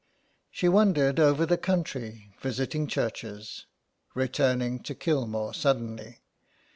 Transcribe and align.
She 0.49 0.67
wandered 0.67 1.19
over 1.19 1.45
the 1.45 1.59
country 1.59 2.33
visiting 2.41 2.87
churches, 2.87 3.67
returning 4.15 4.79
to 4.79 4.95
Kilmore 4.95 5.53
suddenly. 5.53 6.23